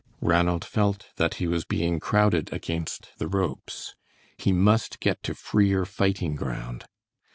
Ranald 0.19 0.65
felt 0.65 1.09
that 1.17 1.35
he 1.35 1.45
was 1.45 1.63
being 1.63 1.99
crowded 1.99 2.51
against 2.51 3.09
the 3.19 3.27
ropes. 3.27 3.93
He 4.35 4.51
must 4.51 4.99
get 4.99 5.21
to 5.21 5.35
freer 5.35 5.85
fighting 5.85 6.33
ground. 6.33 6.85